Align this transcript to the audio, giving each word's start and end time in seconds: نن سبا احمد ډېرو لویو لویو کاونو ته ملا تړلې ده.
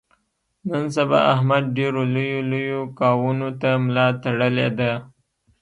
نن 0.69 0.83
سبا 0.95 1.19
احمد 1.33 1.63
ډېرو 1.77 2.01
لویو 2.13 2.39
لویو 2.51 2.81
کاونو 2.99 3.49
ته 3.61 3.69
ملا 3.85 4.07
تړلې 4.23 4.69
ده. 4.79 4.91